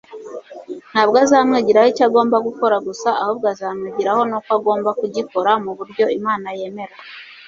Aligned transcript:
ntabwo 0.91 1.15
azamwigiraho 1.23 1.87
icyo 1.91 2.03
agomba 2.07 2.37
gukora 2.47 2.75
gusa 2.87 3.09
ahubwo 3.21 3.45
azamwigiraho 3.53 4.21
n'uko 4.29 4.49
agomba 4.57 4.89
kugikora 4.99 5.51
mu 5.63 5.71
buryo 5.77 6.05
imana 6.19 6.47
yemera 6.59 6.95